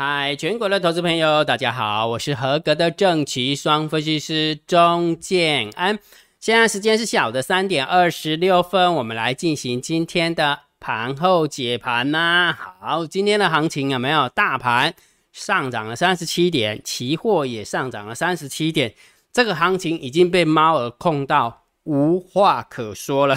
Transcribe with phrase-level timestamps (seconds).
[0.00, 5.98] 嗨，全国的投资朋友，大家好，我是合格的正奇双分析师钟建安。
[6.38, 12.56] 现在时间是下午的三点二十六分，我们来进行今天的盘后解盘呐。
[12.56, 14.28] 好，今天的行情有没有？
[14.28, 14.94] 大盘
[15.32, 18.94] 上涨了三十七点，期货也上涨了三十七点，
[19.32, 23.36] 这个行情已经被猫儿控到无话可说了。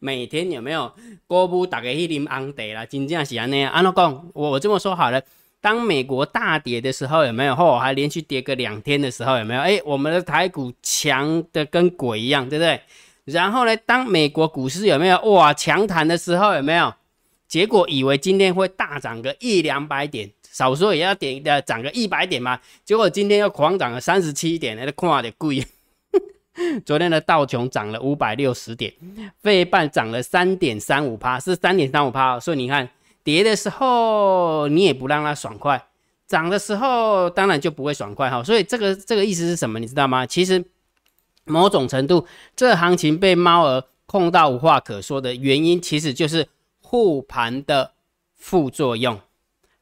[0.00, 0.92] 每天有没有
[1.26, 2.86] 歌舞大家去啉红茶啦？
[2.86, 3.70] 真正是安尼啊！
[3.70, 4.30] 安怎讲？
[4.34, 5.22] 我我这么说好了，
[5.60, 7.54] 当美国大跌的时候，有没有？
[7.54, 9.60] 后还连续跌个两天的时候，有没有？
[9.60, 12.80] 哎，我们的台股强的跟鬼一样，对不对？
[13.24, 16.94] 然后呢，当美国股市有没有哇强弹的时候，有没有？
[17.46, 22.60] 结果以为今天会大涨个一两百点，少说也要点的涨个一百点嘛。
[22.84, 25.64] 结果今天又狂涨了三十七点，那都看的贵。
[26.84, 28.92] 昨天的道琼涨了五百六十点，
[29.40, 32.38] 费半涨了三点三五趴，是三点三五趴。
[32.40, 32.88] 所以你看，
[33.22, 35.82] 跌的时候你也不让它爽快，
[36.26, 38.42] 涨的时候当然就不会爽快哈。
[38.42, 39.78] 所以这个这个意思是什么？
[39.78, 40.26] 你知道吗？
[40.26, 40.64] 其实
[41.44, 46.48] 某种程度，这行情被猫儿控到无话可说的原因，其实就是
[46.80, 47.92] 护盘的
[48.34, 49.20] 副作用，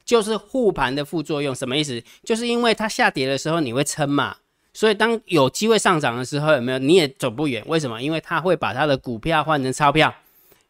[0.05, 1.55] 就是护盘的副作用。
[1.55, 2.03] 什么意思？
[2.23, 4.37] 就是因为它下跌的时候你会撑嘛。
[4.77, 7.65] 所以，当有机会上涨的时候，有没有你也走不远？
[7.67, 8.03] 为什么？
[8.03, 10.15] 因为它会把它的股票换成钞票。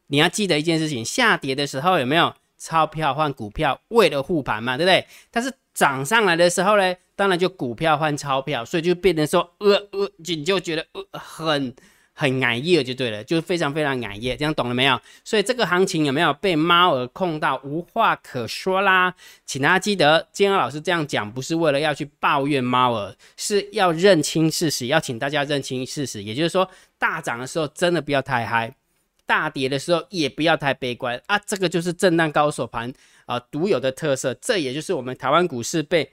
[0.06, 3.80] 你要记得一件事情：下跌的时候有没有钞票换股票？
[3.88, 5.04] 为了护盘嘛，对不对？
[5.32, 11.74] 但是涨上来的时候呢，当然就股票换钞票，所以就变成说，呃呃，你就觉得呃很。
[12.18, 14.98] 很矮叶就对了，就是非常非常矮叶，这样懂了没有？
[15.22, 19.14] 所以这个行情有没有被猫儿控到无话可说啦？
[19.44, 26.22] 请大家记得，金安老师这样讲不是为了要去抱怨猫儿，是要认清事实，要请大家认清事实。
[26.22, 26.66] 也就是说，
[26.98, 28.74] 大涨的时候真的不要太嗨，
[29.26, 31.38] 大跌的时候也不要太悲观啊！
[31.40, 32.90] 这个就是震荡高手盘
[33.26, 36.10] 啊独有的特色，这也就是我们台湾股市被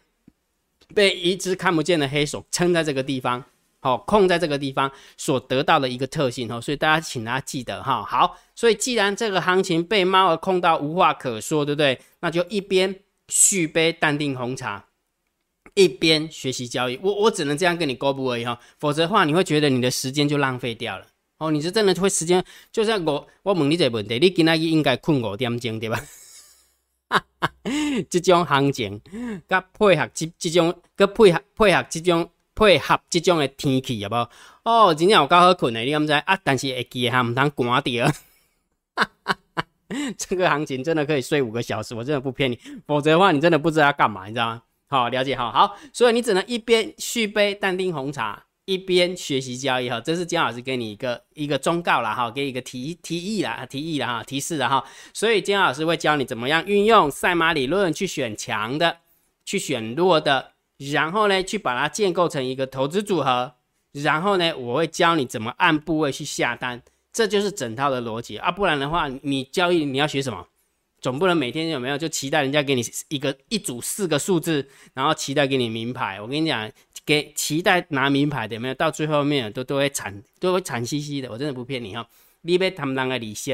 [0.93, 3.45] 被一只看不见的黑手撑在这个地方。
[3.83, 8.01] 好，控在这个地方所得到的一个特性哦，所以大家请大家记得哈。
[8.01, 11.99] 好，所以既然这个行情被猫儿控到无话可说，对不对？
[12.21, 12.95] 那就一边
[13.27, 14.85] 续杯淡定红茶，
[15.73, 16.97] 一边学习交易。
[17.03, 21.05] 我我只能这样跟你沟布而已哈，否则的话你会觉得你的时间就浪费掉了
[21.39, 21.51] 哦。
[21.51, 25.99] 你是真的会时间，就像我我问你这个问题，你今仔日应该困五点钟对吧？
[28.09, 29.01] 这种行情，
[29.45, 32.29] 甲配合这这种，佮配合配合这种。
[32.55, 34.29] 配合这种的天气，好不好？
[34.63, 36.39] 哦，真正有够好困的，你敢知啊？
[36.43, 38.11] 但是会记哈，唔通寒掉。
[40.17, 42.57] 这个行情真的可以睡五个小时，我真的不骗你。
[42.87, 44.63] 否则的话，你真的不知道要干嘛，你知道吗？
[44.87, 45.75] 好，了解，好好。
[45.91, 49.99] 所以你只能一边续杯淡定红茶，一边学习交易哈。
[49.99, 54.83] 这是姜老师给你一个一个忠告啦，哈，给你一个提提议啦，提议啦，哈，提示的哈。
[55.13, 58.97] 所以姜老师会教你怎么样运用赛马理论去选强的，
[59.43, 60.52] 去选弱的。
[60.91, 63.53] 然后呢，去把它建构成一个投资组合。
[63.91, 68.49] 然后呢，我会教你怎么按部位去下单，这就是整套的逻辑啊。
[68.49, 70.47] 不然的话，你交易你要学什么？
[70.99, 76.19] 总不能每天有没有就期待人家给你一个一组四个数字，然后期待给你名牌。
[76.19, 76.71] 我跟你讲，
[77.05, 78.73] 给期待拿名牌的有没有？
[78.73, 81.29] 到最后面都都会惨，都会惨兮兮的。
[81.29, 82.07] 我真的不骗你哈。
[82.41, 83.51] 你要贪人的利息，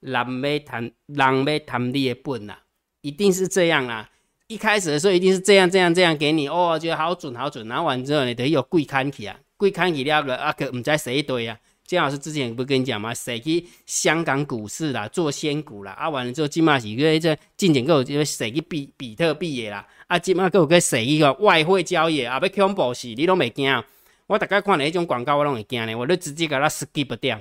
[0.00, 2.60] 人要贪人要贪你的本啊，
[3.00, 4.08] 一定是这样啊。
[4.50, 11.56] 一开始的时候一定是这样这样这样给你哦，觉得好准好准，拿完之后呢，等于有贵看起啊，贵看起了个啊可唔知谁对啊？
[11.86, 13.14] 姜老师之前不跟你讲吗？
[13.14, 23.80] 谁去香港股市啦，做仙股啦，啊完了之后金马喜个这进前个就谁去比比特币的啦，啊金马个个谁个外汇交易啊，要恐怖死，你都未惊？
[24.26, 27.40] 我大概看了一种广告，我拢会惊呢，我都直接给他 skip 掉。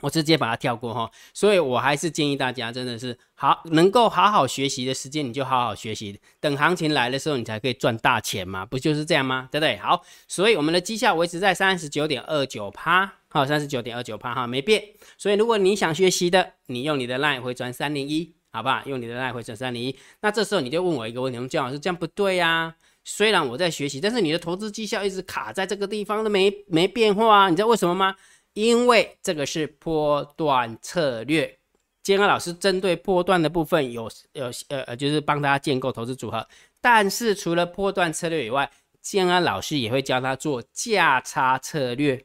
[0.00, 9.48] 我直接把它跳过哈，所以我还是建议大家，真的是好能够好好学习的时间，你就好好学习，等行情来的时候，你才可以赚大钱嘛，不就是这样吗？
[9.50, 9.76] 对不对？
[9.78, 14.82] 好，所以我们的绩效维持在三十九点二九趴，好，三十九点二九趴哈，没变。
[15.16, 18.82] 所以如果你想学习的，你用你的 line 回转三零一，好不好？
[18.84, 22.74] 用你的 line 回转三零一，那这时候你就问我一个问题，姜老师这样不对呀？
[23.08, 28.16] 虽然我在学习，但是你的投资绩效一直卡在这个地方都没没变化啊，你知道为什么吗？
[28.56, 31.58] 因为这个是波段策略，
[32.02, 36.48] 建安老师针对波段的部分有有呃呃，就是帮大家建构投资组合。
[36.80, 38.70] 但是除了波段策略以外，
[39.02, 42.24] 建安老师也会教他做价差策略，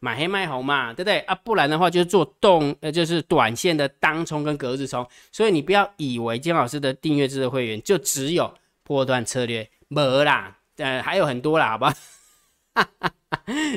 [0.00, 1.34] 买黑卖红嘛，对不对啊？
[1.36, 5.08] 不然的话就是做动呃，就是短线的当冲跟隔日冲。
[5.30, 8.52] 所以你不要以为建老师的订阅制的会员就只有
[8.82, 11.94] 波段策略，没啦，呃还有很多啦，好吧？
[12.74, 13.12] 哈哈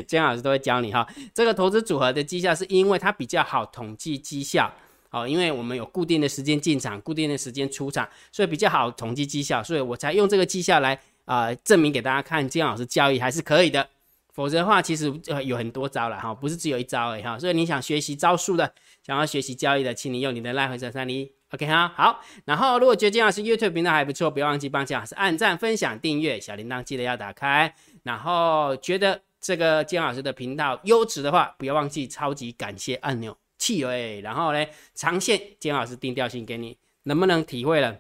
[0.08, 4.72] 姜老师都会教你哈，这个投资组合的绩效是因为它比较好统计绩效，
[5.10, 13.88] 好，因为我们有固定的时间进场，固定的时间出场，所以比较好统计绩效，所以我才用这个绩效来啊证明给大家看，金老师交易还是可以的。
[14.34, 17.38] 否则的话，其实呃有很多招了哈，不是只有一招而已哈。
[17.38, 18.74] 所以你想学习招数的，
[19.06, 21.92] 想要学习交易的，请你用你的赖回车三零一 OK 哈。
[21.94, 27.76] 好，然后如果觉得金老师 YouTube 频道还不错，不要忘记帮金老师按赞、分享、订阅，小铃铛记得要打开。
[28.04, 33.36] 然后觉得这个金老师的频道优质的话，不要忘记超级感谢按钮。
[33.58, 34.66] 气哎，然后呢，
[34.96, 38.00] 长线金老师定调性给你，能不能体会了？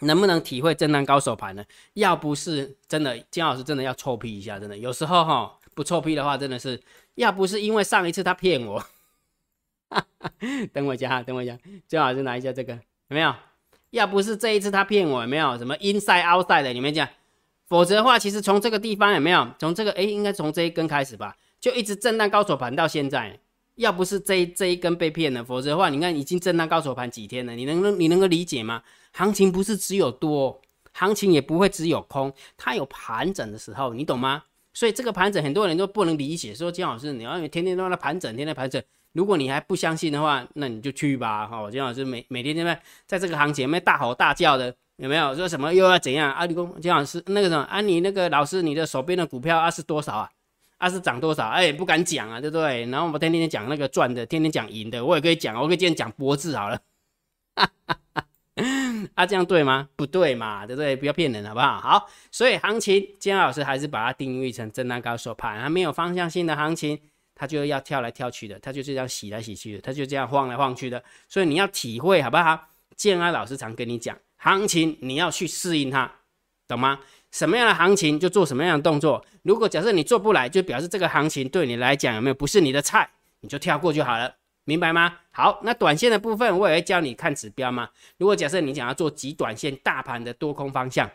[0.00, 1.64] 能不能体会震荡高手盘呢？
[1.94, 6.78] 要不是真的，金老师真的要臭屁一下，真的有时候哈不臭屁的话，真的是
[7.14, 8.84] 要不是因为上一次他骗我，
[10.74, 13.34] 等我一下，等我一下，金老师拿一下这个有没有？
[13.90, 16.74] 要不是这一次他骗我，有没有什么 inside outside 的？
[16.74, 17.08] 你们讲，
[17.68, 19.48] 否则的话，其实从这个地方有没有？
[19.58, 23.38] 从这个哎，应该从这一根开始吧，就一直震荡高手盘到现在。
[23.76, 28.82] 要不是这这一根被骗了，否则的话，你看已经震荡高手盘几天了，你能能你能够理解吗？
[29.12, 30.58] 行情不是只有多，
[30.92, 34.44] 行情也不会只有空，它有盘整的时候，你懂吗？
[34.72, 46.32] 所以这个盘整很多人都不能理解，说金老师你要天天都在盘整，天天盘整，如果你还不相信的话，那你就去吧，哈，金老师每每天在那在这个行情里面大吼大叫的，有没有说什么又要怎样？
[46.32, 50.30] 阿里公金老师那个什么啊，你那个老师你的手边的股票啊是多少啊？
[50.78, 51.48] 啊是涨多少？
[51.48, 52.86] 哎，不敢讲啊，对不对？
[52.86, 56.80] 然后我们天天讲那个赚的，天天讲赢的，我也可以讲，我可以今天讲博智好了。
[59.14, 59.88] 啊，这样对吗？
[59.96, 60.96] 不对嘛，对不对？
[60.96, 61.78] 不要骗人，好不好？
[61.78, 66.98] 好，所以行情，金老师还是把它定义成震荡高手盘，它没有方向性的行情，
[67.34, 71.02] 它就要跳来跳去的，它就是这样洗来洗去的，它就这样晃来晃去的。
[71.28, 72.68] 所以你要体会，好不好？
[72.96, 74.16] 建安老师常跟你讲，
[74.46, 76.08] 行情你要去适应它，
[76.68, 77.00] 懂吗？
[77.32, 79.26] 什么样的行情就做什么样的动作。
[79.42, 83.10] 如果假设你做不来，就表示这个行情对你来讲有没有不是你的菜，
[83.40, 84.32] 你就跳过就好了，
[84.62, 85.18] 明白吗？
[85.32, 87.90] 好，那短线的部分我也会教你看指标嘛。
[88.18, 91.10] 如果假设你想要做极短线大盘的多空方向，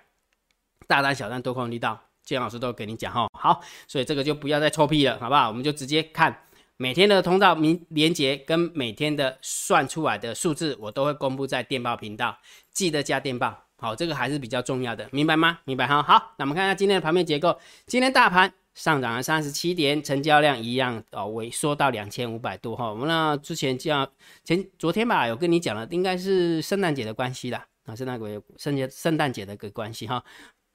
[0.86, 3.30] 大单小单多空力道，建老师都给你讲哈。
[3.32, 5.48] 好，所以这个就不要再臭屁了，好不好？
[5.48, 6.38] 我们就直接看
[6.82, 12.36] 每天的通道明连接跟每天的算出来的数字，我都会公布在电报频道，
[12.74, 13.56] 记得加电报。
[13.78, 15.60] 好，这个还是比较重要的，明白吗？
[15.66, 16.02] 明白哈。
[16.02, 17.56] 好，那我们看一下今天的盘面结构。
[17.86, 22.90] 今天大盘上涨了三十七点，成交量一样哦，萎缩到两千五百多哈。
[22.90, 24.12] 我们呢之前讲
[24.44, 30.24] 前昨天吧，有跟你讲了，应该是圣诞节的关系啦，啊，圣诞节圣节圣诞节的个关系哈。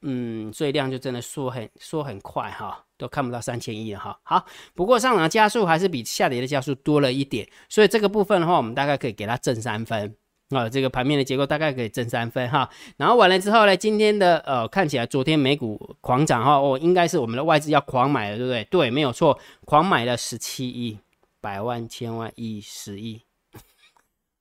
[0.09, 4.17] 嗯，所以量就真的缩很缩很快哈，都看不到三千亿了哈。
[4.23, 10.17] 好，不过上涨加速还是比下跌的加速多了一点，所以这个部分的话，我们大概可以给它正三分。
[10.51, 18.63] 啊，这个盘面的结构大概可以挣三分哈，然后完了之后呢，今天的呃看起来昨天美股狂涨哈，哦，应该是我们的外资要狂买了，对不对？
[18.67, 21.01] 对，没有错，狂买了十七亿，
[21.41, 23.23] 百万、千万、亿、十亿，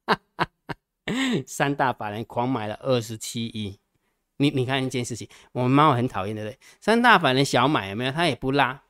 [1.47, 3.79] 三大法人狂买了二十七亿。
[4.37, 6.57] 你你看一件事情，我们猫很讨厌，对不对？
[6.79, 8.11] 三大反人小买有没有？
[8.11, 8.81] 它也不拉，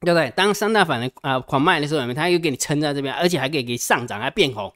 [0.00, 0.30] 对不对？
[0.30, 2.14] 当三大反人啊狂卖的时候，有没有？
[2.14, 4.72] 它又给你撑在这边，而且还可以给上涨，还变红。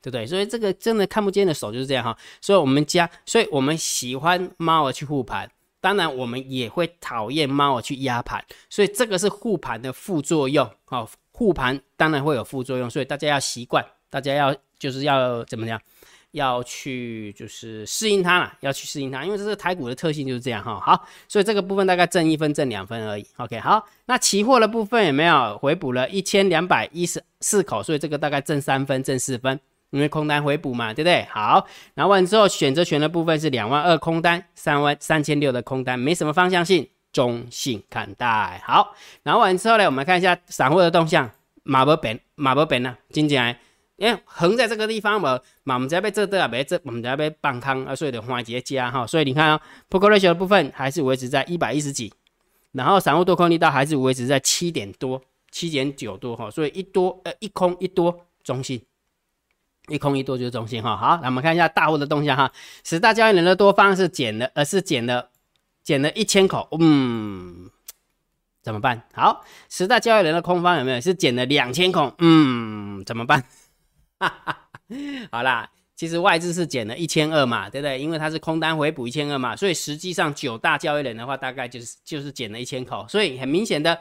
[0.00, 0.24] 对不对？
[0.24, 2.16] 所以这个真的看不见的手就是这样哈。
[2.40, 5.50] 所以我们家，所以我们喜欢猫儿去护盘，
[5.80, 8.42] 当然我们也会讨厌猫儿去压盘。
[8.70, 11.04] 所以这个是护盘的副作用啊。
[11.32, 15.80] 护盘当然会有副作用，所以大家要习惯，大家要就是要怎么样，
[16.32, 20.80] 要去就是适应它了，要去适应它，因为这是台股的特性就是这样哈。
[20.80, 23.26] 好，所以这个部分大概挣一分挣两分而已。
[23.36, 27.82] OK，好，那期货的部分有没有回补了一千两百一十四口？
[27.82, 29.58] 所以这个大概挣三分，挣四分。
[29.90, 31.26] 因为空单回补嘛，对不对？
[31.30, 38.62] 好，然后完之后，选择权的部分是两万二空单，三万三千六的空单，没什么方向性，中性看待。
[38.66, 41.30] 好，然后完之后呢，我们看一下散户的动向，
[41.62, 43.58] 马博本，马博本呢，今天，
[43.98, 52.10] 因为横在这个地方嘛，嘛我们在被这的啊，被这我们在被半康啊，所以的换结加哈，所以你看啊，Poker Ratio 的部分还是维持在一百一十几，
[52.72, 58.80] 然后散户多空力道还是维持在七点多，七点九多哈，所以一多呃一空一多中性。
[59.88, 62.52] 一空一多就是中心哈，好，那我们看一下大户的动向哈，
[62.84, 65.30] 十大交易人的多方是减了，而是减了，
[65.82, 67.70] 减了一千口，嗯，
[68.62, 69.02] 怎么办？
[69.14, 72.14] 好，十大交易人的空方有没有是减了两千口？
[72.18, 73.42] 嗯，怎么办？
[75.30, 77.98] 好啦，其实外资是减了一千二嘛，对不对？
[78.00, 83.98] 因为它是空单回补一千二嘛，所以实际上九大交易人的话，大概就是就是减了一千口，所以很明显的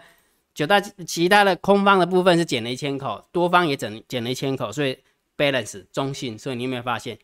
[0.53, 4.97] 九大其他的空方的部分是减了一千口，多方也整减了一千口，所以。
[5.37, 7.15] balance 中性，所以你有没有发现，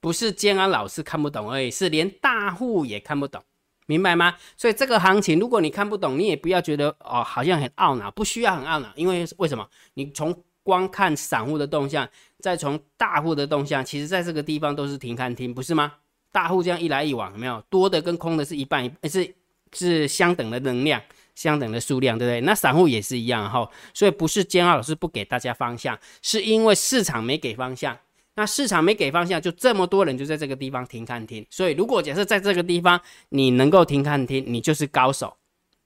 [0.00, 3.44] 不是建安老师看不懂而已，是连大户也看不懂，
[3.84, 4.34] 明白吗？
[4.56, 9.68] 所以这个行情，如果你看不懂，你也不要觉得哦，好像很懊恼，不需要很懊恼，因为为什么？
[9.92, 15.94] 你从光看散户的动向，再从大户的动向，其实在这个地方都是停看听，不是吗？
[16.32, 19.34] 大户这样一来一往，有没有多的跟空的是一半一，是
[19.72, 21.02] 是相等的能量，
[21.34, 22.40] 相等的数量，对不对？
[22.42, 27.98] 那散户也是一样哈，所以不是监老师不给大家方向，是因为市场没给方向。
[28.36, 31.44] 那市场没给方向，就这么多人就在这个地方停看听。
[31.50, 32.98] 所以如果假设在这个地方
[33.30, 35.36] 你能够停看听，你就是高手。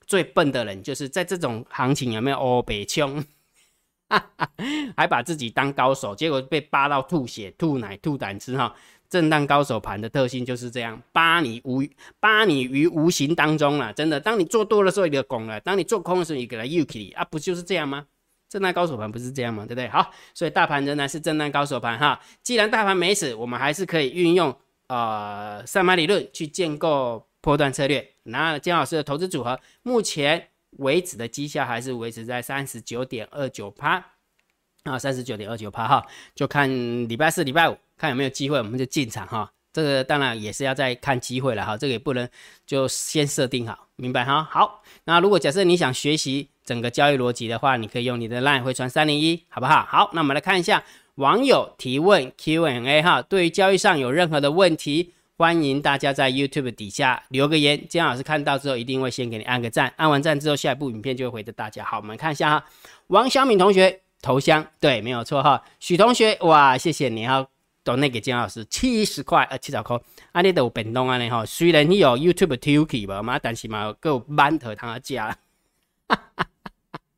[0.07, 3.25] 最笨的人就是在这种行情有没有哦北冲，
[4.97, 8.75] 还把自己当高手，结果被扒到吐血、吐奶、吐胆汁哈。
[9.11, 11.83] 震荡高手盘的特性就是这样，扒你无
[12.19, 13.93] 扒你于无形当中了。
[13.93, 18.07] 真的，当你做多的时候，你就拱了；当你做空的时候，你给它又起啊，不就是这样吗？
[18.49, 19.65] 震荡高手盘不是这样吗？
[19.67, 19.87] 对不对？
[19.89, 22.21] 好，所以大盘仍然是震荡高手盘哈。
[22.43, 24.57] 既然大盘没死，我们还是可以运用
[24.89, 28.05] 呃三马理论去建构波段策略。
[28.25, 34.05] 那姜老师的投资组合，目前为止的绩效还是维持在三十九点二九趴
[34.85, 36.07] 啊，三十九点二九趴哈。
[36.35, 36.69] 就看
[37.09, 39.51] 礼拜四、礼拜五，看有没有机会，我们就进场哈。
[39.73, 42.29] 这个当然也是要再看机会了哈，这个也不能
[42.65, 44.47] 就先设定好，明白哈？
[44.49, 49.85] 好，那如果假设你想学习整个交易逻辑的话，你可以用你的 LINE 回传三零一，好不好？
[49.85, 50.85] 好，那我们来看一下
[51.17, 61.85] 网友提问 Q&A 哈，对于交易上有任何的问题，欢迎大家在 YouTube 底下留个言，姜老师看到之后一定会先给你按个赞，按完赞之后，下一部影片就会回的大家。
[61.85, 62.67] 好，我们看一下哈，
[63.09, 67.47] 王小敏同学头像对，没有错哈，许同学哇，谢谢你哈。
[67.83, 69.99] 都那个姜老师七十块呃七十块，
[70.31, 75.37] 啊你都有变动啊你哈，虽然你有 YouTube t o k 吧嘛，但是嘛够馒头汤加。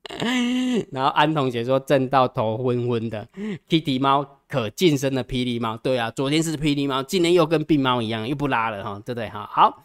[0.92, 3.26] 然后安同学说震到头昏昏的
[3.68, 9.48] ，Kitty 猫可晋升的霹雳猫，对啊，昨天是霹雳猫，今天又跟病猫一样，又不拉了哈，对不对哈？
[9.52, 9.82] 好，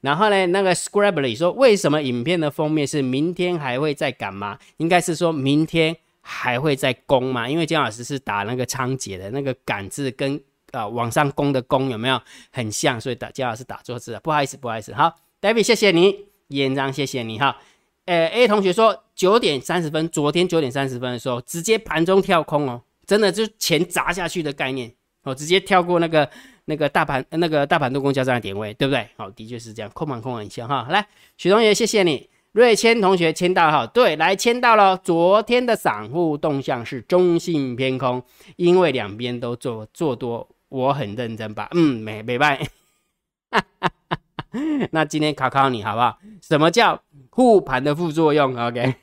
[0.00, 4.58] 然后呢，那个 Scrably 说为什么影片的封面是明天还会再赶吗？
[4.76, 5.96] 应该是说明天。
[6.28, 7.48] 还会再攻吗？
[7.48, 10.40] 因为姜老师是打那个仓颉的那个“赶”字，跟
[10.72, 12.20] 啊往上攻的“攻”有没有
[12.50, 13.00] 很像？
[13.00, 14.92] 所以打姜老师打错字了，不好意思，不好意思。
[14.92, 17.56] 好，David，谢谢你，延章，谢谢你哈。
[18.06, 24.92] 呃，A 同学说九点三十分，昨天九点三十分的时候，直接盘中跳空哦，真的就钱砸下去的概念
[25.24, 26.28] 哦，直接跳过那个
[26.66, 29.08] 那个大盘那个大盘多空交战的点位，对不对？
[29.16, 30.86] 好，的确是这样，空盘空很像哈。
[30.90, 32.28] 来，许同学，谢谢你。
[32.52, 34.96] 瑞谦同学签到哈，对，来签到了。
[34.96, 38.22] 昨天的散户动向是中性偏空，
[38.56, 41.68] 因为两边都做做多，我很认真吧？
[41.74, 42.66] 嗯，没没拜。
[44.92, 46.18] 那今天考考你好不好？
[46.40, 48.94] 什么叫护盘的副作用？OK，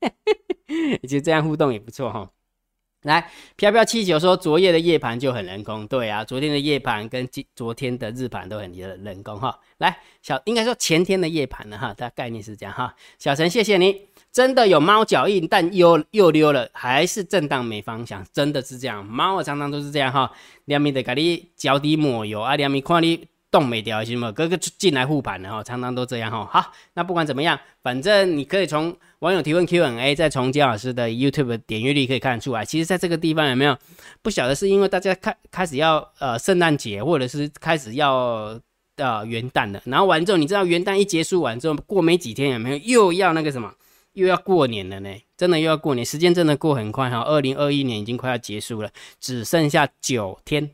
[1.02, 2.30] 其实这样互动也不错哈。
[3.02, 9.58] 来，飘飘气球说昨夜的夜盘就很人工，对啊，昨天的夜盘跟今昨天的日盘都很人工哈。
[9.78, 12.94] 来，小应该说前天的夜盘了哈，它概念是这样哈。
[13.18, 19.02] 小陈，谢谢你，真的有猫脚印，但又又溜了，还是震荡没方向，真的是这样。
[19.06, 20.30] 猫常常都是这样哈，
[20.66, 23.28] 两米的给你脚底抹油啊，两米看你。
[23.50, 24.30] 动没掉，行吗？
[24.30, 26.48] 哥哥进来护盘了哈，常常都这样哈。
[26.50, 32.64] 好，那不管怎么样，反正你可以从网友提问 Q&A，再从姜老师的 YouTube 点阅率可以看得出来。
[32.64, 33.76] 其实，在这个地方有没有
[34.22, 38.58] 不晓得是因为大家开开始要呃圣诞节，或者是开始要
[38.96, 39.82] 呃元旦了。
[39.84, 43.74] 然后完之后，你知道元旦一结束完之后，过没几天有没有又要那个什么，
[44.12, 45.10] 又要过年了呢？
[45.36, 47.22] 真的又要过年，时间真的过很快哈。
[47.22, 50.70] 二零二一年已经快要结束了，只剩下九天。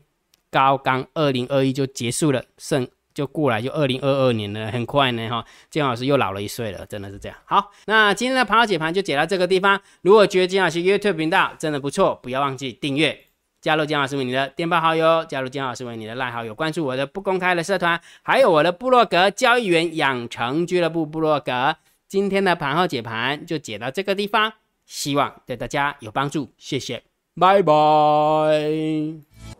[0.51, 5.43] 高刚二零二一就结束了，剩就过来就二零二二年了，很快呢哈。
[5.69, 7.37] 金老师又老了一岁了，真的是这样。
[7.45, 9.81] 好，那今天的盘后解盘就解到这个地方。
[10.01, 13.19] 如果觉得金老师 YouTube 频道真的不错，不要忘记订阅，
[13.59, 21.75] 加入金老师为你的电报好友，加入金老师为你的赖好友，关注我的不公开的社团，还有我的部落格交易员养成俱乐部部落格。
[22.07, 24.53] 今天的盘后解盘就解到这个地方，
[24.85, 27.03] 希望对大家有帮助，谢谢，
[27.37, 29.36] 拜拜。